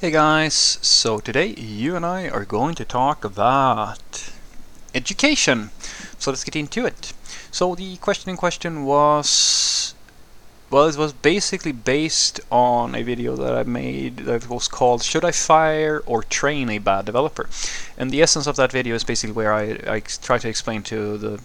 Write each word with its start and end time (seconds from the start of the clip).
Hey 0.00 0.12
guys, 0.12 0.54
so 0.80 1.18
today 1.18 1.48
you 1.58 1.94
and 1.94 2.06
I 2.06 2.26
are 2.30 2.46
going 2.46 2.74
to 2.76 2.86
talk 2.86 3.22
about 3.22 4.32
education. 4.94 5.72
So 6.18 6.30
let's 6.30 6.42
get 6.42 6.56
into 6.56 6.86
it. 6.86 7.12
So 7.50 7.74
the 7.74 7.98
question 7.98 8.30
in 8.30 8.38
question 8.38 8.86
was 8.86 9.94
well, 10.70 10.88
it 10.88 10.96
was 10.96 11.12
basically 11.12 11.72
based 11.72 12.40
on 12.50 12.94
a 12.94 13.02
video 13.02 13.36
that 13.36 13.54
I 13.54 13.64
made 13.64 14.20
that 14.20 14.48
was 14.48 14.68
called 14.68 15.02
Should 15.02 15.22
I 15.22 15.32
Fire 15.32 16.02
or 16.06 16.22
Train 16.22 16.70
a 16.70 16.78
Bad 16.78 17.04
Developer? 17.04 17.50
And 17.98 18.10
the 18.10 18.22
essence 18.22 18.46
of 18.46 18.56
that 18.56 18.72
video 18.72 18.94
is 18.94 19.04
basically 19.04 19.34
where 19.34 19.52
I, 19.52 19.96
I 19.96 20.00
try 20.00 20.38
to 20.38 20.48
explain 20.48 20.82
to 20.84 21.18
the 21.18 21.40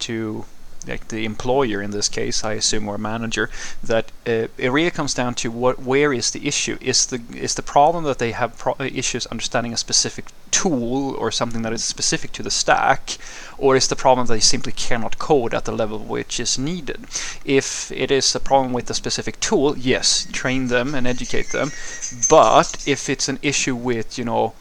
to 0.00 0.44
like 0.86 1.08
the 1.08 1.24
employer 1.24 1.82
in 1.82 1.90
this 1.90 2.08
case, 2.08 2.42
I 2.44 2.54
assume, 2.54 2.88
or 2.88 2.96
manager, 2.98 3.50
that 3.82 4.12
uh, 4.26 4.48
it 4.56 4.72
really 4.72 4.90
comes 4.90 5.14
down 5.14 5.34
to 5.36 5.50
what, 5.50 5.80
where 5.80 6.12
is 6.12 6.30
the 6.30 6.46
issue? 6.46 6.78
Is 6.80 7.06
the 7.06 7.20
is 7.34 7.54
the 7.54 7.62
problem 7.62 8.04
that 8.04 8.18
they 8.18 8.32
have 8.32 8.58
pro- 8.58 8.76
issues 8.78 9.26
understanding 9.26 9.72
a 9.72 9.76
specific 9.76 10.26
tool 10.50 11.14
or 11.16 11.30
something 11.30 11.62
that 11.62 11.72
is 11.72 11.84
specific 11.84 12.32
to 12.32 12.42
the 12.42 12.50
stack, 12.50 13.18
or 13.58 13.76
is 13.76 13.88
the 13.88 13.96
problem 13.96 14.26
that 14.26 14.34
they 14.34 14.40
simply 14.40 14.72
cannot 14.72 15.18
code 15.18 15.54
at 15.54 15.64
the 15.64 15.72
level 15.72 15.98
which 15.98 16.40
is 16.40 16.58
needed? 16.58 17.04
If 17.44 17.92
it 17.92 18.10
is 18.10 18.34
a 18.34 18.40
problem 18.40 18.72
with 18.72 18.88
a 18.90 18.94
specific 18.94 19.38
tool, 19.40 19.76
yes, 19.76 20.26
train 20.32 20.68
them 20.68 20.94
and 20.94 21.06
educate 21.06 21.50
them. 21.50 21.72
But 22.28 22.84
if 22.86 23.08
it's 23.08 23.28
an 23.28 23.38
issue 23.42 23.76
with 23.76 24.18
you 24.18 24.24
know 24.24 24.54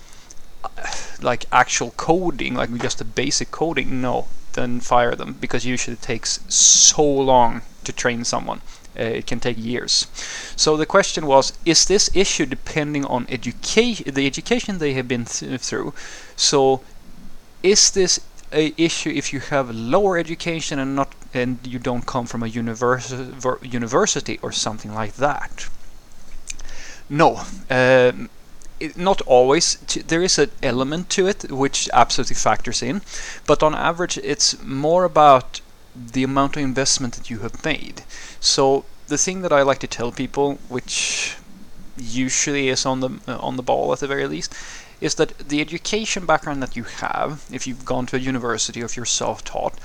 like 1.21 1.45
actual 1.51 1.91
coding, 1.91 2.55
like 2.55 2.73
just 2.77 2.97
the 2.97 3.05
basic 3.05 3.51
coding, 3.51 4.01
no, 4.01 4.27
then 4.59 4.79
fire 4.79 5.15
them 5.15 5.35
because 5.39 5.65
usually 5.65 5.95
it 5.95 6.01
takes 6.01 6.39
so 6.53 7.03
long 7.03 7.61
to 7.85 7.91
train 7.93 8.23
someone. 8.23 8.61
Uh, 8.99 9.03
it 9.03 9.25
can 9.27 9.39
take 9.39 9.57
years. 9.57 10.07
So 10.55 10.75
the 10.75 10.85
question 10.85 11.25
was: 11.25 11.53
Is 11.65 11.85
this 11.85 12.09
issue 12.13 12.45
depending 12.45 13.05
on 13.05 13.27
education, 13.29 14.13
the 14.13 14.27
education 14.27 14.77
they 14.77 14.93
have 14.93 15.07
been 15.07 15.25
th 15.25 15.61
through? 15.61 15.93
So, 16.35 16.81
is 17.63 17.91
this 17.91 18.19
a 18.51 18.73
issue 18.77 19.11
if 19.21 19.31
you 19.33 19.39
have 19.39 19.69
lower 19.95 20.17
education 20.17 20.79
and 20.79 20.95
not 20.95 21.09
and 21.33 21.59
you 21.63 21.79
don't 21.79 22.05
come 22.13 22.25
from 22.25 22.41
a 22.43 22.47
university 22.47 23.69
university 23.79 24.39
or 24.41 24.51
something 24.51 24.93
like 25.01 25.15
that? 25.25 25.69
No. 27.09 27.29
Um, 27.69 28.29
it, 28.79 28.97
not 28.97 29.21
always. 29.21 29.75
There 30.07 30.21
is 30.21 30.37
an 30.37 30.51
element 30.63 31.09
to 31.11 31.27
it 31.27 31.51
which 31.51 31.89
absolutely 31.93 32.35
factors 32.35 32.81
in, 32.81 33.01
but 33.45 33.63
on 33.63 33.75
average, 33.75 34.17
it's 34.17 34.61
more 34.63 35.03
about 35.03 35.61
the 35.95 36.23
amount 36.23 36.55
of 36.55 36.63
investment 36.63 37.15
that 37.15 37.29
you 37.29 37.39
have 37.39 37.63
made. 37.65 38.03
So 38.39 38.85
the 39.07 39.17
thing 39.17 39.41
that 39.41 39.51
I 39.51 39.61
like 39.63 39.79
to 39.79 39.87
tell 39.87 40.11
people, 40.11 40.59
which 40.69 41.35
usually 41.97 42.69
is 42.69 42.85
on 42.85 42.99
the 43.01 43.09
uh, 43.27 43.37
on 43.37 43.57
the 43.57 43.63
ball 43.63 43.91
at 43.91 43.99
the 43.99 44.07
very 44.07 44.27
least, 44.27 44.53
is 45.01 45.15
that 45.15 45.37
the 45.49 45.61
education 45.61 46.25
background 46.25 46.61
that 46.63 46.75
you 46.75 46.83
have, 46.83 47.45
if 47.51 47.67
you've 47.67 47.85
gone 47.85 48.05
to 48.07 48.15
a 48.15 48.19
university 48.19 48.81
or 48.81 48.85
if 48.85 48.95
you're 48.95 49.05
self-taught, 49.05 49.75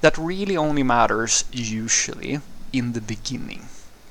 that 0.00 0.16
really 0.16 0.56
only 0.56 0.82
matters 0.82 1.44
usually 1.52 2.40
in 2.72 2.92
the 2.92 3.00
beginning. 3.00 3.68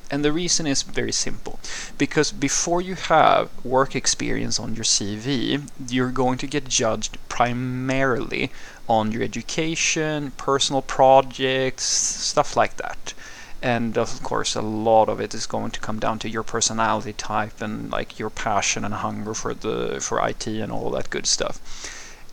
And 0.10 0.24
the 0.24 0.32
reason 0.32 0.66
is 0.68 0.84
very 0.84 1.12
simple. 1.12 1.60
Because 1.98 2.32
before 2.32 2.82
you 2.82 2.96
have 2.96 3.50
work 3.66 3.96
experience 3.96 4.60
on 4.60 4.76
your 4.76 4.86
CV, 4.86 5.68
you're 5.90 6.12
going 6.12 6.38
to 6.38 6.48
get 6.48 6.70
judged 6.70 7.18
primarily 7.28 8.52
on 8.88 9.12
your 9.12 9.22
education, 9.22 10.32
personal 10.38 10.82
projects, 10.82 11.84
stuff 11.84 12.56
like 12.56 12.78
that. 12.78 13.14
And 13.62 13.98
of 13.98 14.22
course, 14.24 14.56
a 14.56 14.62
lot 14.62 15.10
of 15.10 15.20
it 15.20 15.34
is 15.34 15.46
going 15.46 15.72
to 15.72 15.80
come 15.80 16.00
down 16.00 16.20
to 16.20 16.30
your 16.30 16.44
personality 16.44 17.14
type 17.14 17.62
and 17.62 17.92
like 17.92 18.20
your 18.20 18.30
passion 18.30 18.86
and 18.86 18.94
hunger 18.94 19.34
for 19.34 19.54
the 19.54 20.00
for 20.00 20.26
IT 20.26 20.48
and 20.48 20.72
all 20.72 20.92
that 20.92 21.10
good 21.10 21.26
stuff. 21.26 21.60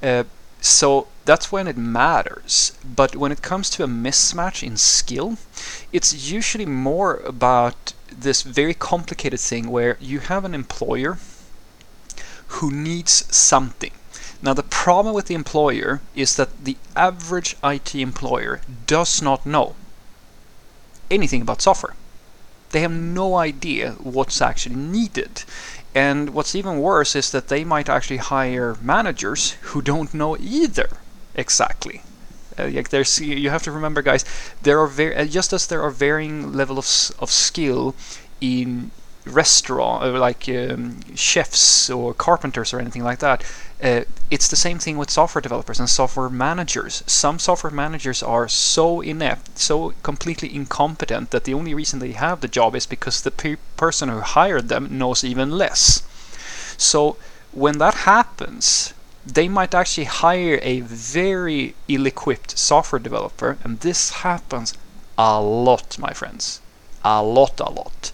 Uh, 0.02 0.24
so 0.64 1.08
that's 1.26 1.52
when 1.52 1.68
it 1.68 1.76
matters. 1.76 2.72
But 2.82 3.16
when 3.16 3.30
it 3.30 3.42
comes 3.42 3.68
to 3.70 3.84
a 3.84 3.86
mismatch 3.86 4.62
in 4.62 4.78
skill, 4.78 5.36
it's 5.92 6.30
usually 6.32 6.64
more 6.64 7.16
about 7.16 7.92
this 8.10 8.40
very 8.40 8.72
complicated 8.72 9.40
thing 9.40 9.68
where 9.68 9.98
you 10.00 10.20
have 10.20 10.44
an 10.44 10.54
employer 10.54 11.18
who 12.46 12.70
needs 12.70 13.26
something. 13.34 13.92
Now, 14.40 14.54
the 14.54 14.62
problem 14.62 15.14
with 15.14 15.26
the 15.26 15.34
employer 15.34 16.00
is 16.14 16.36
that 16.36 16.64
the 16.64 16.78
average 16.96 17.56
IT 17.62 17.94
employer 17.94 18.62
does 18.86 19.20
not 19.20 19.44
know 19.44 19.74
anything 21.10 21.42
about 21.42 21.60
software. 21.60 21.94
They 22.74 22.80
have 22.80 22.90
no 22.90 23.36
idea 23.36 23.92
what's 24.02 24.42
actually 24.42 24.74
needed. 24.74 25.44
And 25.94 26.30
what's 26.30 26.56
even 26.56 26.80
worse 26.80 27.14
is 27.14 27.30
that 27.30 27.46
they 27.46 27.62
might 27.62 27.88
actually 27.88 28.16
hire 28.16 28.76
managers 28.82 29.52
who 29.70 29.80
don't 29.80 30.12
know 30.12 30.36
either 30.40 30.88
exactly. 31.36 32.02
Uh, 32.58 32.70
like 32.72 32.88
there's, 32.88 33.20
you 33.20 33.48
have 33.50 33.62
to 33.62 33.70
remember, 33.70 34.02
guys. 34.02 34.24
There 34.62 34.80
are 34.80 34.88
very 34.88 35.14
uh, 35.14 35.26
just 35.26 35.52
as 35.52 35.68
there 35.68 35.82
are 35.82 35.90
varying 35.90 36.52
levels 36.52 37.10
of, 37.10 37.22
of 37.22 37.30
skill 37.30 37.94
in 38.40 38.90
restaurant, 39.26 40.04
uh, 40.04 40.18
like 40.18 40.48
um, 40.48 41.00
chefs 41.14 41.88
or 41.88 42.14
carpenters 42.14 42.72
or 42.72 42.80
anything 42.80 43.02
like 43.02 43.20
that. 43.20 43.42
Uh, 43.82 44.02
it's 44.30 44.48
the 44.48 44.56
same 44.56 44.78
thing 44.78 44.96
with 44.98 45.10
software 45.10 45.42
developers 45.42 45.80
and 45.80 45.88
software 45.88 46.28
managers. 46.28 47.02
Some 47.06 47.38
software 47.38 47.70
managers 47.72 48.22
are 48.22 48.48
so 48.48 49.00
inept, 49.00 49.58
so 49.58 49.94
completely 50.02 50.54
incompetent 50.54 51.30
that 51.30 51.44
the 51.44 51.54
only 51.54 51.74
reason 51.74 51.98
they 51.98 52.12
have 52.12 52.40
the 52.40 52.48
job 52.48 52.74
is 52.74 52.86
because 52.86 53.22
the 53.22 53.30
pe 53.30 53.56
person 53.76 54.08
who 54.08 54.20
hired 54.20 54.68
them 54.68 54.98
knows 54.98 55.24
even 55.24 55.50
less. 55.50 56.02
So 56.76 57.16
when 57.52 57.78
that 57.78 57.94
happens, 57.94 58.94
they 59.26 59.48
might 59.48 59.74
actually 59.74 60.04
hire 60.04 60.58
a 60.62 60.80
very 60.80 61.74
ill-equipped 61.88 62.58
software 62.58 62.98
developer, 62.98 63.56
and 63.64 63.80
this 63.80 64.10
happens 64.10 64.74
a 65.16 65.40
lot, 65.40 65.98
my 65.98 66.12
friends. 66.12 66.60
A 67.04 67.22
lot, 67.22 67.60
a 67.60 67.70
lot 67.70 68.12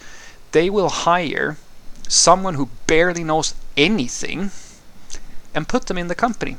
they 0.53 0.71
will 0.71 0.89
hire 0.89 1.57
someone 2.09 2.55
who 2.55 2.69
barely 2.87 3.25
knows 3.25 3.55
anything 3.77 4.51
and 5.55 5.69
put 5.69 5.87
them 5.87 5.99
in 5.99 6.09
the 6.09 6.15
company 6.15 6.57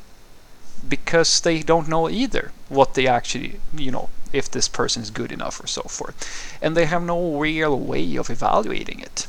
because 0.87 1.41
they 1.41 1.61
don't 1.61 1.87
know 1.87 2.09
either 2.09 2.51
what 2.69 2.93
they 2.93 3.07
actually, 3.07 3.59
you 3.75 3.91
know, 3.91 4.09
if 4.33 4.49
this 4.49 4.67
person 4.67 5.01
is 5.01 5.11
good 5.11 5.31
enough 5.31 5.61
or 5.61 5.67
so 5.67 5.81
forth. 5.83 6.57
And 6.61 6.75
they 6.75 6.85
have 6.85 7.03
no 7.03 7.37
real 7.37 7.77
way 7.77 8.15
of 8.15 8.29
evaluating 8.29 8.99
it. 8.99 9.27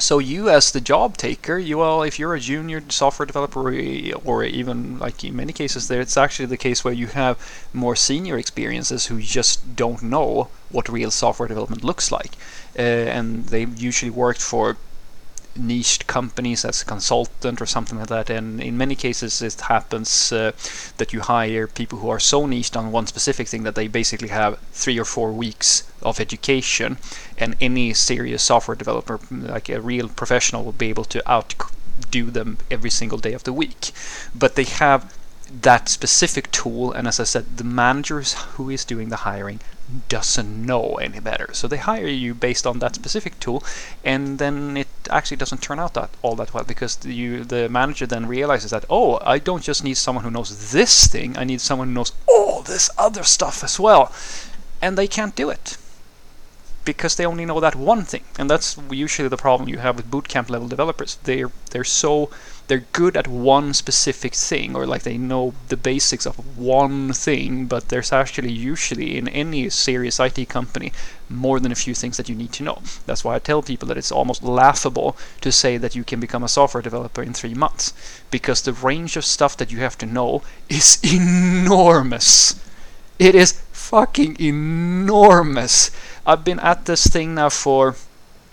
So 0.00 0.20
you 0.20 0.48
as 0.48 0.70
the 0.70 0.80
job 0.80 1.16
taker, 1.16 1.58
you 1.58 1.78
well, 1.78 2.02
if 2.02 2.18
you're 2.18 2.34
a 2.34 2.40
junior 2.40 2.82
software 2.88 3.26
developer 3.26 3.60
or 4.24 4.44
even 4.44 4.98
like 4.98 5.24
in 5.24 5.34
many 5.34 5.52
cases 5.52 5.88
there, 5.88 6.00
it's 6.00 6.16
actually 6.16 6.46
the 6.46 6.56
case 6.56 6.84
where 6.84 6.94
you 6.94 7.08
have 7.08 7.36
more 7.72 7.96
senior 7.96 8.38
experiences 8.38 9.06
who 9.06 9.20
just 9.20 9.74
don't 9.74 10.02
know 10.02 10.48
what 10.70 10.88
real 10.88 11.10
software 11.10 11.48
development 11.48 11.82
looks 11.82 12.12
like. 12.12 12.32
Uh, 12.78 12.82
and 13.16 13.46
they 13.46 13.64
usually 13.64 14.10
worked 14.10 14.40
for 14.40 14.76
niched 15.58 16.06
companies 16.06 16.64
as 16.64 16.82
a 16.82 16.84
consultant 16.84 17.60
or 17.60 17.66
something 17.66 17.98
like 17.98 18.08
that. 18.08 18.30
And 18.30 18.60
in 18.60 18.76
many 18.76 18.94
cases, 18.94 19.42
it 19.42 19.60
happens 19.62 20.32
uh, 20.32 20.52
that 20.96 21.12
you 21.12 21.20
hire 21.20 21.66
people 21.66 21.98
who 21.98 22.08
are 22.08 22.20
so 22.20 22.46
niched 22.46 22.76
on 22.76 22.92
one 22.92 23.06
specific 23.06 23.48
thing 23.48 23.64
that 23.64 23.74
they 23.74 23.88
basically 23.88 24.28
have 24.28 24.58
three 24.72 24.98
or 24.98 25.04
four 25.04 25.32
weeks 25.32 25.90
of 26.02 26.20
education. 26.20 26.98
And 27.36 27.56
any 27.60 27.94
serious 27.94 28.42
software 28.42 28.76
developer, 28.76 29.20
like 29.30 29.68
a 29.68 29.80
real 29.80 30.08
professional, 30.08 30.64
will 30.64 30.72
be 30.72 30.88
able 30.88 31.04
to 31.06 31.30
outdo 31.30 32.30
them 32.30 32.58
every 32.70 32.90
single 32.90 33.18
day 33.18 33.32
of 33.32 33.44
the 33.44 33.52
week. 33.52 33.92
But 34.34 34.54
they 34.54 34.64
have 34.64 35.12
that 35.62 35.88
specific 35.88 36.50
tool, 36.52 36.92
and 36.92 37.08
as 37.08 37.18
I 37.18 37.24
said, 37.24 37.56
the 37.56 37.64
manager 37.64 38.20
who 38.20 38.68
is 38.70 38.84
doing 38.84 39.08
the 39.08 39.16
hiring 39.16 39.60
doesn't 40.08 40.66
know 40.66 40.94
any 40.96 41.20
better. 41.20 41.50
So 41.52 41.66
they 41.66 41.78
hire 41.78 42.06
you 42.06 42.34
based 42.34 42.66
on 42.66 42.78
that 42.80 42.94
specific 42.94 43.40
tool, 43.40 43.62
and 44.04 44.38
then 44.38 44.76
it 44.76 44.88
actually 45.10 45.38
doesn't 45.38 45.62
turn 45.62 45.78
out 45.78 45.94
that 45.94 46.10
all 46.22 46.36
that 46.36 46.52
well 46.52 46.64
because 46.64 46.98
you 47.04 47.44
the 47.44 47.68
manager 47.68 48.06
then 48.06 48.26
realizes 48.26 48.70
that 48.70 48.84
oh, 48.90 49.18
I 49.22 49.38
don't 49.38 49.62
just 49.62 49.84
need 49.84 49.96
someone 49.96 50.24
who 50.24 50.30
knows 50.30 50.72
this 50.72 51.06
thing, 51.06 51.36
I 51.38 51.44
need 51.44 51.60
someone 51.60 51.88
who 51.88 51.94
knows 51.94 52.12
all 52.28 52.62
this 52.62 52.90
other 52.98 53.24
stuff 53.24 53.64
as 53.64 53.80
well, 53.80 54.12
and 54.82 54.96
they 54.96 55.08
can't 55.08 55.34
do 55.34 55.50
it 55.50 55.78
because 56.88 57.16
they 57.16 57.26
only 57.26 57.44
know 57.44 57.60
that 57.60 57.76
one 57.76 58.02
thing, 58.02 58.24
and 58.38 58.48
that's 58.48 58.78
usually 58.90 59.28
the 59.28 59.36
problem 59.36 59.68
you 59.68 59.76
have 59.76 59.96
with 59.96 60.10
bootcamp 60.10 60.48
level 60.48 60.66
developers. 60.66 61.18
They're 61.24 61.50
they're 61.70 61.84
so 61.84 62.30
they're 62.68 62.86
good 62.92 63.14
at 63.14 63.28
one 63.28 63.74
specific 63.74 64.34
thing, 64.34 64.74
or 64.74 64.86
like 64.86 65.02
they 65.02 65.18
know 65.18 65.52
the 65.68 65.76
basics 65.76 66.24
of 66.24 66.56
one 66.56 67.12
thing, 67.12 67.66
but 67.66 67.90
there's 67.90 68.10
actually 68.10 68.52
usually 68.52 69.18
in 69.18 69.28
any 69.28 69.68
serious 69.68 70.18
IT 70.18 70.48
company 70.48 70.90
more 71.28 71.60
than 71.60 71.72
a 71.72 71.82
few 71.84 71.94
things 71.94 72.16
that 72.16 72.30
you 72.30 72.34
need 72.34 72.52
to 72.54 72.62
know. 72.62 72.80
That's 73.04 73.22
why 73.22 73.34
I 73.34 73.38
tell 73.38 73.60
people 73.62 73.88
that 73.88 73.98
it's 73.98 74.10
almost 74.10 74.42
laughable 74.42 75.14
to 75.42 75.52
say 75.52 75.76
that 75.76 75.94
you 75.94 76.04
can 76.04 76.20
become 76.20 76.42
a 76.42 76.48
software 76.48 76.82
developer 76.82 77.22
in 77.22 77.34
three 77.34 77.54
months, 77.54 77.92
because 78.30 78.62
the 78.62 78.72
range 78.72 79.14
of 79.18 79.26
stuff 79.26 79.58
that 79.58 79.70
you 79.70 79.80
have 79.80 79.98
to 79.98 80.06
know 80.06 80.42
is 80.70 80.98
enormous. 81.18 82.54
It 83.18 83.34
is 83.34 83.60
fucking 83.88 84.36
enormous. 84.38 85.90
I've 86.26 86.44
been 86.44 86.60
at 86.60 86.84
this 86.84 87.06
thing 87.06 87.34
now 87.34 87.48
for 87.48 87.96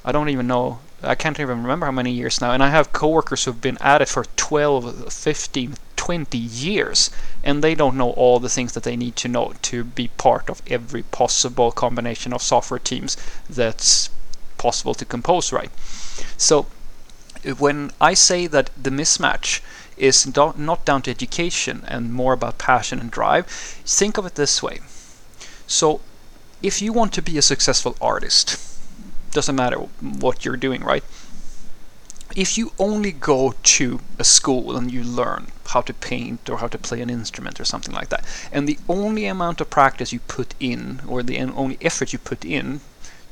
I 0.06 0.14
don't 0.14 0.30
even 0.30 0.48
know 0.48 0.80
I 1.04 1.16
can't 1.16 1.40
even 1.40 1.62
remember 1.62 1.86
how 1.86 1.92
many 1.92 2.12
years 2.12 2.42
now, 2.42 2.52
and 2.52 2.64
I 2.64 2.70
have 2.70 2.94
coworkers 2.94 3.44
who've 3.44 3.60
been 3.60 3.78
at 3.80 4.02
it 4.02 4.08
for 4.08 4.26
12, 4.38 5.14
15, 5.14 5.76
20 5.96 6.38
years, 6.38 7.12
and 7.44 7.64
they 7.64 7.76
don't 7.76 7.98
know 7.98 8.12
all 8.12 8.40
the 8.40 8.50
things 8.50 8.74
that 8.74 8.84
they 8.84 8.96
need 8.96 9.16
to 9.18 9.28
know 9.28 9.54
to 9.64 9.84
be 9.84 10.08
part 10.18 10.50
of 10.50 10.62
every 10.68 11.04
possible 11.04 11.72
combination 11.72 12.34
of 12.34 12.42
software 12.42 12.80
teams 12.80 13.18
that's 13.50 14.10
possible 14.58 14.96
to 14.96 15.06
compose 15.06 15.52
right. 15.52 15.70
So 16.38 16.66
when 17.60 17.92
I 18.02 18.16
say 18.16 18.48
that 18.48 18.70
the 18.82 18.90
mismatch 18.90 19.62
is 19.98 20.26
not 20.26 20.86
down 20.86 21.02
to 21.04 21.12
education 21.12 21.84
and 21.88 22.14
more 22.14 22.34
about 22.34 22.58
passion 22.58 23.00
and 23.00 23.12
drive, 23.12 23.46
think 23.46 24.18
of 24.18 24.26
it 24.26 24.36
this 24.36 24.64
way. 24.64 24.80
So 25.68 26.02
if 26.62 26.82
you 26.82 26.94
want 26.94 27.14
to 27.14 27.22
be 27.22 27.38
a 27.38 27.42
successful 27.42 27.96
artist, 28.02 28.58
doesn't 29.32 29.56
matter 29.56 29.78
what 29.78 30.46
you're 30.46 30.58
doing, 30.58 30.84
right? 30.84 31.04
If 32.36 32.58
you 32.58 32.74
only 32.80 33.12
go 33.12 33.54
to 33.64 34.00
a 34.20 34.24
school 34.24 34.76
and 34.76 34.92
you 34.92 35.04
learn 35.04 35.48
how 35.68 35.82
to 35.82 35.94
paint 35.94 36.50
or 36.50 36.58
how 36.58 36.68
to 36.68 36.78
play 36.78 37.02
an 37.02 37.10
instrument 37.10 37.60
or 37.60 37.66
something 37.66 37.94
like 37.94 38.10
that, 38.10 38.26
and 38.52 38.68
the 38.68 38.80
only 38.90 39.26
amount 39.26 39.62
of 39.62 39.70
practice 39.70 40.12
you 40.12 40.20
put 40.20 40.54
in 40.60 41.02
or 41.08 41.24
the 41.24 41.40
only 41.40 41.78
effort 41.82 42.14
you 42.14 42.20
put 42.20 42.44
in 42.44 42.82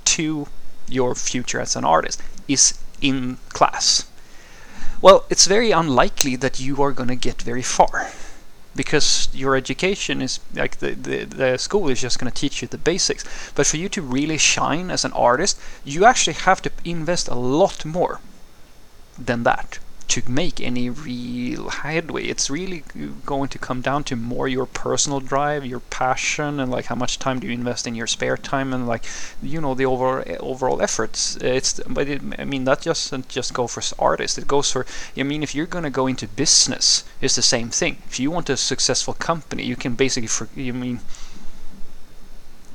to 0.05 0.47
your 0.87 1.15
future 1.15 1.59
as 1.59 1.75
an 1.75 1.85
artist 1.85 2.21
is 2.47 2.77
in 3.01 3.37
class, 3.49 4.05
well, 5.01 5.25
it's 5.29 5.47
very 5.47 5.71
unlikely 5.71 6.35
that 6.37 6.59
you 6.59 6.81
are 6.81 6.91
going 6.91 7.09
to 7.09 7.15
get 7.15 7.41
very 7.41 7.63
far 7.63 8.11
because 8.75 9.29
your 9.33 9.55
education 9.55 10.21
is 10.21 10.39
like 10.53 10.77
the, 10.77 10.91
the, 10.91 11.25
the 11.25 11.57
school 11.57 11.89
is 11.89 12.01
just 12.01 12.19
going 12.19 12.31
to 12.31 12.37
teach 12.39 12.61
you 12.61 12.67
the 12.67 12.77
basics. 12.77 13.23
But 13.55 13.67
for 13.67 13.77
you 13.77 13.89
to 13.89 14.01
really 14.01 14.37
shine 14.37 14.89
as 14.89 15.05
an 15.05 15.13
artist, 15.13 15.59
you 15.83 16.05
actually 16.05 16.33
have 16.33 16.61
to 16.63 16.71
invest 16.83 17.27
a 17.27 17.35
lot 17.35 17.85
more 17.85 18.19
than 19.17 19.43
that 19.43 19.79
to 20.13 20.21
make 20.29 20.61
any 20.61 20.91
real 20.91 21.69
headway. 21.69 22.23
It's 22.25 22.47
really 22.47 22.83
going 23.25 23.49
to 23.49 23.57
come 23.57 23.81
down 23.81 24.03
to 24.03 24.15
more 24.15 24.47
your 24.47 24.67
personal 24.67 25.19
drive, 25.19 25.65
your 25.65 25.79
passion, 25.79 26.59
and 26.59 26.69
like 26.69 26.85
how 26.85 26.93
much 26.93 27.17
time 27.17 27.39
do 27.39 27.47
you 27.47 27.53
invest 27.53 27.87
in 27.87 27.95
your 27.95 28.05
spare 28.05 28.37
time, 28.37 28.73
and 28.75 28.87
like 28.87 29.05
you 29.41 29.59
know 29.59 29.73
the 29.73 29.87
overall 29.87 30.23
overall 30.39 30.83
efforts. 30.83 31.35
It's 31.37 31.79
but 31.87 32.07
it, 32.07 32.21
I 32.37 32.45
mean 32.45 32.65
that 32.65 32.83
doesn't 32.83 33.27
just 33.27 33.55
go 33.55 33.65
for 33.65 33.81
artists. 33.97 34.37
It 34.37 34.47
goes 34.47 34.71
for 34.71 34.85
I 35.17 35.23
mean 35.23 35.41
if 35.41 35.55
you're 35.55 35.65
to 35.65 35.89
go 35.89 36.05
into 36.05 36.27
business, 36.27 37.03
it's 37.19 37.35
the 37.35 37.41
same 37.41 37.69
thing. 37.69 37.97
If 38.05 38.19
you 38.19 38.29
want 38.29 38.51
a 38.51 38.57
successful 38.57 39.15
company, 39.15 39.63
you 39.63 39.75
can 39.75 39.95
basically 39.95 40.27
for 40.27 40.47
you 40.55 40.73
mean 40.73 40.99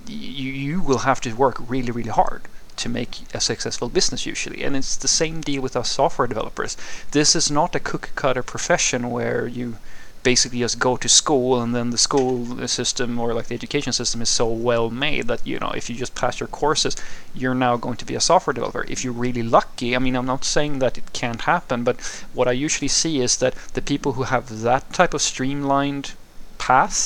you 0.08 0.50
you 0.66 0.80
will 0.80 1.04
have 1.10 1.20
to 1.20 1.32
work 1.34 1.56
really 1.70 1.92
really 1.92 2.10
hard 2.10 2.42
to 2.78 2.88
make 2.88 3.22
a 3.34 3.40
successful 3.40 3.88
business 3.88 4.26
usually. 4.26 4.62
And 4.64 4.76
it's 4.76 4.96
the 4.96 5.08
same 5.08 5.40
deal 5.40 5.62
with 5.62 5.76
us 5.76 5.90
software 5.90 6.28
developers. 6.28 6.76
This 7.10 7.36
is 7.36 7.50
not 7.50 7.74
a 7.74 7.80
cookie 7.80 8.10
cutter 8.14 8.42
profession 8.42 9.10
where 9.10 9.46
you 9.46 9.76
basically 10.22 10.58
just 10.58 10.78
go 10.78 10.96
to 10.96 11.08
school 11.08 11.60
and 11.60 11.74
then 11.74 11.90
the 11.90 11.98
school 11.98 12.66
system 12.66 13.18
or 13.18 13.32
like 13.34 13.46
the 13.46 13.54
education 13.54 13.92
system 13.92 14.20
is 14.20 14.28
so 14.28 14.46
well 14.48 14.90
made 14.90 15.28
that 15.28 15.46
you 15.46 15.58
know 15.58 15.70
if 15.70 15.88
you 15.88 15.96
just 15.96 16.14
pass 16.14 16.40
your 16.40 16.48
courses 16.48 16.96
you're 17.34 17.54
now 17.54 17.76
going 17.76 17.96
to 17.96 18.04
be 18.04 18.14
a 18.14 18.20
software 18.20 18.52
developer 18.52 18.84
if 18.88 19.04
you're 19.04 19.12
really 19.12 19.42
lucky 19.42 19.94
i 19.94 19.98
mean 19.98 20.16
i'm 20.16 20.26
not 20.26 20.44
saying 20.44 20.80
that 20.80 20.98
it 20.98 21.12
can't 21.12 21.42
happen 21.42 21.84
but 21.84 22.00
what 22.34 22.48
i 22.48 22.52
usually 22.52 22.88
see 22.88 23.20
is 23.20 23.36
that 23.38 23.54
the 23.74 23.82
people 23.82 24.12
who 24.14 24.24
have 24.24 24.60
that 24.60 24.92
type 24.92 25.14
of 25.14 25.22
streamlined 25.22 26.12
path 26.58 26.98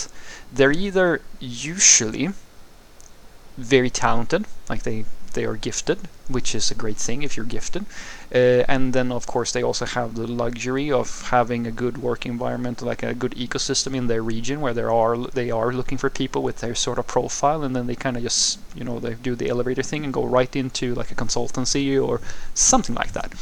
they're 0.53 0.73
either 0.73 1.21
usually 1.39 2.31
very 3.59 3.91
talented 3.91 4.47
like 4.69 4.83
they 4.83 5.05
they 5.33 5.45
are 5.45 5.57
gifted, 5.57 6.09
which 6.29 6.55
is 6.55 6.71
a 6.71 6.75
great 6.75 6.97
thing 6.97 7.23
if 7.23 7.37
you're 7.37 7.47
gifted. 7.47 7.85
Uh, 8.35 8.65
and 8.69 8.93
then, 8.93 9.13
of 9.13 9.27
course, 9.27 9.53
they 9.53 9.63
also 9.63 9.85
have 9.85 10.15
the 10.15 10.27
luxury 10.27 10.91
of 10.91 11.29
having 11.29 11.67
a 11.67 11.71
good 11.71 11.99
work 11.99 12.25
environment, 12.25 12.81
like 12.83 13.03
a 13.03 13.15
good 13.15 13.33
ecosystem 13.33 13.95
in 13.95 14.07
their 14.07 14.23
region, 14.23 14.61
where 14.61 14.75
there 14.75 14.91
are 14.91 15.17
they 15.17 15.51
are 15.51 15.73
looking 15.73 15.99
for 15.99 16.11
people 16.11 16.43
with 16.43 16.59
their 16.61 16.75
sort 16.75 16.99
of 16.99 17.07
profile, 17.07 17.63
and 17.63 17.75
then 17.77 17.87
they 17.87 17.97
kind 17.97 18.17
of 18.17 18.23
just 18.23 18.59
you 18.75 18.85
know 18.85 18.99
they 18.99 19.15
do 19.15 19.35
the 19.35 19.49
elevator 19.49 19.83
thing 19.83 20.05
and 20.05 20.13
go 20.13 20.25
right 20.25 20.55
into 20.57 20.95
like 20.95 21.11
a 21.11 21.15
consultancy 21.15 21.87
or 22.03 22.21
something 22.55 22.95
like 22.95 23.13
that. 23.13 23.33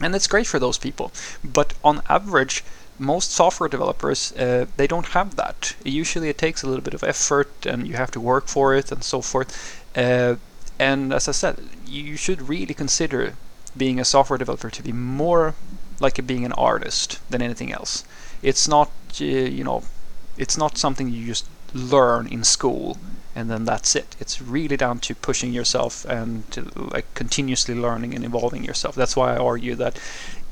And 0.00 0.14
it's 0.14 0.26
great 0.28 0.46
for 0.46 0.58
those 0.58 0.78
people. 0.78 1.12
But 1.44 1.74
on 1.82 2.02
average, 2.08 2.64
most 2.98 3.30
software 3.30 3.68
developers 3.68 4.32
uh, 4.32 4.66
they 4.76 4.86
don't 4.86 5.08
have 5.08 5.36
that. 5.36 5.74
Usually, 5.84 6.28
it 6.28 6.38
takes 6.38 6.62
a 6.62 6.66
little 6.66 6.82
bit 6.82 6.94
of 6.94 7.04
effort, 7.04 7.50
and 7.66 7.86
you 7.86 7.94
have 7.94 8.10
to 8.12 8.20
work 8.20 8.48
for 8.48 8.74
it, 8.74 8.90
and 8.92 9.04
so 9.04 9.20
forth. 9.20 9.50
Uh, 9.96 10.36
and 10.78 11.12
as 11.12 11.28
I 11.28 11.32
said, 11.32 11.60
you 11.86 12.16
should 12.16 12.48
really 12.48 12.74
consider 12.74 13.34
being 13.76 13.98
a 14.00 14.04
software 14.04 14.38
developer 14.38 14.70
to 14.70 14.82
be 14.82 14.92
more 14.92 15.54
like 16.00 16.24
being 16.26 16.44
an 16.44 16.52
artist 16.52 17.20
than 17.30 17.42
anything 17.42 17.72
else. 17.72 18.04
It's 18.42 18.68
not, 18.68 18.90
uh, 19.20 19.24
you 19.24 19.64
know, 19.64 19.82
it's 20.36 20.56
not 20.56 20.78
something 20.78 21.08
you 21.08 21.26
just 21.26 21.46
learn 21.74 22.28
in 22.28 22.44
school 22.44 22.98
and 23.34 23.48
then 23.48 23.64
that's 23.64 23.94
it. 23.94 24.16
It's 24.18 24.42
really 24.42 24.76
down 24.76 24.98
to 25.00 25.14
pushing 25.14 25.52
yourself 25.52 26.04
and 26.06 26.50
to, 26.50 26.72
like 26.74 27.12
continuously 27.14 27.74
learning 27.74 28.14
and 28.14 28.24
evolving 28.24 28.64
yourself. 28.64 28.96
That's 28.96 29.14
why 29.14 29.34
I 29.34 29.38
argue 29.38 29.76
that 29.76 29.96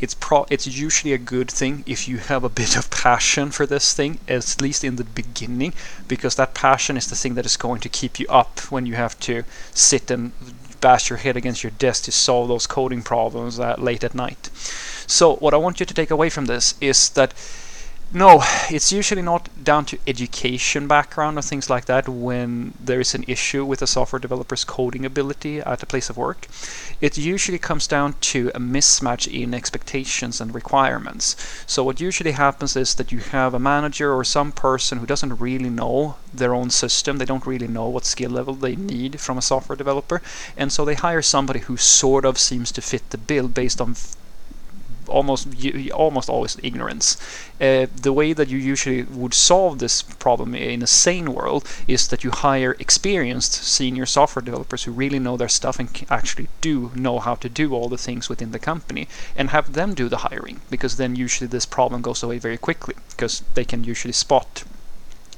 it's 0.00 0.14
pro 0.14 0.46
it's 0.50 0.66
usually 0.66 1.12
a 1.12 1.19
good 1.19 1.50
thing 1.50 1.82
if 1.87 2.06
you 2.06 2.19
have 2.19 2.44
a 2.44 2.48
bit 2.48 2.76
of 2.76 2.90
passion 2.90 3.50
for 3.50 3.66
this 3.66 3.94
thing, 3.94 4.19
at 4.28 4.60
least 4.60 4.84
in 4.84 4.96
the 4.96 5.04
beginning, 5.04 5.72
because 6.06 6.34
that 6.34 6.54
passion 6.54 6.96
is 6.96 7.08
the 7.08 7.16
thing 7.16 7.34
that 7.34 7.46
is 7.46 7.56
going 7.56 7.81
to 7.81 7.88
keep 7.88 8.19
you 8.20 8.26
up 8.28 8.60
when 8.70 8.87
you 8.87 8.94
have 8.94 9.19
to 9.20 9.44
sit 9.72 10.10
and 10.10 10.32
bash 10.81 11.08
your 11.08 11.19
head 11.19 11.37
against 11.37 11.62
your 11.62 11.70
desk 11.72 12.04
to 12.04 12.12
solve 12.12 12.48
those 12.48 12.66
coding 12.66 13.02
problems 13.02 13.58
uh, 13.58 13.75
late 13.78 14.04
at 14.04 14.14
night. 14.14 14.50
So 15.06 15.37
what 15.37 15.54
I 15.54 15.56
want 15.56 15.81
you 15.81 15.87
to 15.87 15.94
take 15.94 16.10
away 16.10 16.31
from 16.31 16.46
this 16.46 16.75
is 16.81 17.10
that 17.10 17.32
no, 18.12 18.43
it's 18.70 18.93
usually 18.93 19.23
not 19.23 19.49
down 19.62 19.85
to 19.87 19.99
education 20.06 20.87
background 20.87 21.37
or 21.37 21.43
things 21.43 21.69
like 21.69 21.87
that 21.87 22.08
when 22.08 22.73
there 22.79 23.00
is 23.00 23.14
an 23.14 23.25
issue 23.26 23.64
with 23.64 23.82
a 23.82 23.87
software 23.87 24.20
developer's 24.20 24.64
coding 24.64 25.05
ability 25.05 25.58
at 25.58 25.82
a 25.82 25.87
place 25.87 26.08
of 26.08 26.17
work. 26.17 26.47
It 27.00 27.19
usually 27.19 27.58
comes 27.58 27.87
down 27.87 28.14
to 28.32 28.50
a 28.55 28.61
mismatch 28.61 29.26
in 29.26 29.53
expectations 29.53 30.41
and 30.41 30.55
requirements. 30.55 31.37
So 31.67 31.82
what 31.82 32.00
usually 32.00 32.32
happens 32.32 32.76
is 32.76 32.94
that 32.94 33.11
you 33.11 33.19
have 33.19 33.55
a 33.55 33.58
manager 33.58 34.12
or 34.14 34.25
some 34.25 34.53
person 34.53 34.99
who 34.99 35.06
doesn't 35.06 35.41
really 35.41 35.70
know 35.70 36.17
their 36.32 36.55
own 36.55 36.70
system. 36.70 37.19
They 37.19 37.25
don't 37.25 37.47
really 37.47 37.69
know 37.69 37.88
what 37.88 38.05
skill 38.05 38.31
level 38.31 38.55
they 38.55 38.76
need 38.76 39.20
from 39.20 39.37
a 39.37 39.43
software 39.43 39.76
developer. 39.76 40.23
And 40.56 40.73
so 40.73 40.85
they 40.85 40.94
hire 40.94 41.23
somebody 41.23 41.61
who 41.61 41.76
sort 41.76 42.25
of 42.25 42.38
seems 42.38 42.70
to 42.73 42.81
fit 42.82 43.11
the 43.11 43.19
bill 43.19 43.49
based 43.49 43.81
on 43.81 43.97
almost 45.08 45.49
almost 45.93 46.29
always 46.29 46.56
ignorance. 46.63 47.17
Uh, 47.60 47.86
the 47.94 48.13
way 48.13 48.32
that 48.32 48.48
you 48.48 48.58
usually 48.58 49.03
would 49.03 49.34
solve 49.34 49.79
this 49.79 50.03
problem 50.03 50.55
in 50.55 50.82
a 50.82 50.86
sane 50.86 51.32
world 51.32 51.65
is 51.86 52.08
that 52.08 52.25
you 52.25 52.31
hire 52.31 52.77
experienced 52.79 53.55
senior 53.55 54.06
software 54.06 54.44
developers 54.44 54.84
who 54.84 54.93
really 54.93 55.19
know 55.19 55.36
their 55.36 55.48
stuff 55.48 55.79
and 55.79 55.89
actually 56.10 56.48
do 56.60 56.91
know 56.94 57.19
how 57.19 57.34
to 57.34 57.48
do 57.48 57.75
all 57.75 57.89
the 57.89 57.98
things 57.98 58.29
within 58.29 58.53
the 58.53 58.58
company 58.58 59.08
and 59.36 59.51
have 59.51 59.72
them 59.72 59.94
do 59.94 60.08
the 60.08 60.19
hiring 60.29 60.60
because 60.70 60.96
then 60.96 61.17
usually 61.17 61.48
this 61.48 61.67
problem 61.67 62.03
goes 62.03 62.22
away 62.22 62.39
very 62.39 62.58
quickly 62.58 62.94
because 63.10 63.43
they 63.55 63.65
can 63.65 63.84
usually 63.84 64.13
spot 64.13 64.65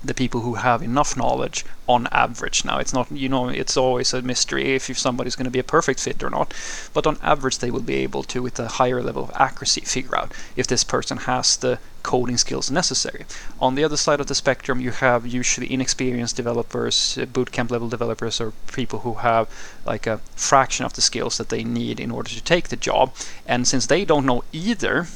the 0.05 0.14
people 0.14 0.43
who 0.43 0.55
have 0.55 0.83
enough 0.83 1.17
knowledge 1.17 1.64
on 1.88 2.07
average. 2.12 2.64
Now 2.64 2.78
it's 2.78 2.93
not 2.93 3.11
you 3.11 3.28
know 3.28 3.49
it's 3.49 3.76
always 3.76 4.14
a 4.14 4.23
mystery 4.23 4.75
if, 4.75 4.88
if 4.88 4.99
somebody's 4.99 5.35
going 5.35 5.47
to 5.47 5.50
be 5.50 5.59
a 5.59 5.64
perfect 5.64 6.00
fit 6.00 6.23
or 6.23 6.31
not 6.31 6.55
but 6.93 7.07
on 7.07 7.19
average 7.23 7.59
they 7.59 7.71
will 7.71 7.83
be 7.83 7.97
able 7.97 8.23
to 8.25 8.43
with 8.43 8.61
a 8.61 8.69
higher 8.69 9.02
level 9.02 9.25
of 9.25 9.33
accuracy 9.35 9.81
figure 9.81 10.17
out 10.17 10.33
if 10.55 10.67
this 10.67 10.85
person 10.85 11.19
has 11.19 11.57
the 11.57 11.78
coding 12.02 12.38
skills 12.38 12.71
necessary. 12.71 13.25
On 13.61 13.75
the 13.75 13.85
other 13.85 13.97
side 13.97 14.21
of 14.21 14.28
the 14.28 14.35
spectrum 14.35 14.81
you 14.81 14.93
have 14.93 15.26
usually 15.26 15.73
inexperienced 15.73 16.37
developers 16.37 17.19
uh, 17.19 17.26
bootcamp 17.26 17.71
level 17.71 17.88
developers 17.88 18.40
or 18.40 18.52
people 18.73 19.00
who 19.00 19.14
have 19.14 19.49
like 19.85 20.07
a 20.07 20.19
fraction 20.37 20.87
of 20.87 20.93
the 20.93 21.02
skills 21.02 21.38
that 21.38 21.49
they 21.49 21.64
need 21.64 21.99
in 21.99 22.11
order 22.11 22.31
to 22.31 22.43
take 22.43 22.69
the 22.69 22.76
job. 22.76 23.14
And 23.47 23.67
since 23.67 23.87
they 23.87 24.05
don't 24.05 24.26
know 24.26 24.45
either 24.52 25.07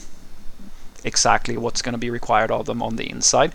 exactly 1.04 1.56
what's 1.56 1.82
going 1.82 1.92
to 1.92 1.98
be 1.98 2.10
required 2.10 2.50
of 2.50 2.66
them 2.66 2.82
on 2.82 2.96
the 2.96 3.10
inside 3.10 3.52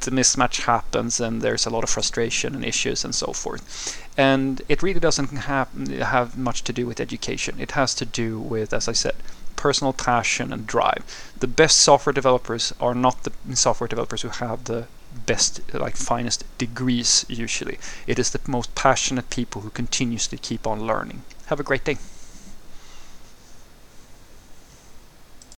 the 0.00 0.10
mismatch 0.10 0.62
happens 0.62 1.20
and 1.20 1.42
there's 1.42 1.66
a 1.66 1.70
lot 1.70 1.84
of 1.84 1.90
frustration 1.90 2.54
and 2.54 2.64
issues 2.64 3.04
and 3.04 3.14
so 3.14 3.32
forth. 3.32 4.00
And 4.16 4.62
it 4.68 4.82
really 4.82 5.00
doesn't 5.00 5.30
have, 5.30 5.68
have 5.98 6.38
much 6.38 6.62
to 6.64 6.72
do 6.72 6.86
with 6.86 7.00
education. 7.00 7.60
It 7.60 7.72
has 7.72 7.94
to 7.96 8.04
do 8.04 8.38
with, 8.38 8.72
as 8.72 8.88
I 8.88 8.92
said, 8.92 9.16
personal 9.56 9.92
passion 9.92 10.52
and 10.52 10.66
drive. 10.66 11.32
The 11.38 11.46
best 11.46 11.78
software 11.78 12.12
developers 12.12 12.72
are 12.80 12.94
not 12.94 13.24
the 13.24 13.32
software 13.56 13.88
developers 13.88 14.22
who 14.22 14.28
have 14.28 14.64
the 14.64 14.86
best, 15.24 15.60
like 15.72 15.96
finest 15.96 16.44
degrees 16.58 17.24
usually. 17.28 17.78
It 18.06 18.18
is 18.18 18.30
the 18.30 18.40
most 18.46 18.74
passionate 18.74 19.30
people 19.30 19.62
who 19.62 19.70
continuously 19.70 20.38
keep 20.38 20.66
on 20.66 20.86
learning. 20.86 21.22
Have 21.46 21.60
a 21.60 21.64
great 21.64 21.84
day. 21.84 21.96